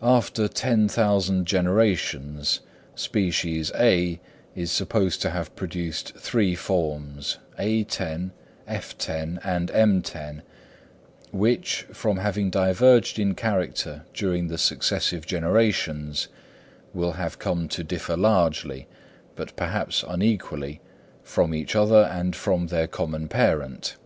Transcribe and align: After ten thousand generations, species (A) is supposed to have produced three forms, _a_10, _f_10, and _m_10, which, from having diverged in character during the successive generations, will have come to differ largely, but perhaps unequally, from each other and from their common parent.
After 0.00 0.48
ten 0.48 0.88
thousand 0.88 1.46
generations, 1.46 2.60
species 2.94 3.70
(A) 3.78 4.18
is 4.54 4.72
supposed 4.72 5.20
to 5.20 5.28
have 5.32 5.54
produced 5.54 6.14
three 6.16 6.54
forms, 6.54 7.36
_a_10, 7.58 8.30
_f_10, 8.66 9.38
and 9.44 9.68
_m_10, 9.70 10.40
which, 11.30 11.86
from 11.92 12.16
having 12.16 12.48
diverged 12.48 13.18
in 13.18 13.34
character 13.34 14.06
during 14.14 14.48
the 14.48 14.56
successive 14.56 15.26
generations, 15.26 16.28
will 16.94 17.12
have 17.12 17.38
come 17.38 17.68
to 17.68 17.84
differ 17.84 18.16
largely, 18.16 18.88
but 19.36 19.54
perhaps 19.56 20.02
unequally, 20.08 20.80
from 21.22 21.52
each 21.54 21.76
other 21.76 22.08
and 22.10 22.34
from 22.34 22.68
their 22.68 22.86
common 22.86 23.28
parent. 23.28 23.96